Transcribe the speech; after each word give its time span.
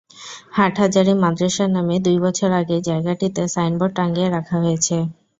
হাটহাজারী 0.51 1.13
মাদ্রাসার 1.23 1.69
নামে 1.75 1.95
দুই 2.05 2.17
বছর 2.25 2.49
আগেই 2.59 2.81
জায়গাটিতে 2.89 3.41
সাইনবোর্ড 3.55 3.93
টাঙ্গিয়ে 3.97 4.29
রাখা 4.29 4.55
হয়েছে। 4.63 4.95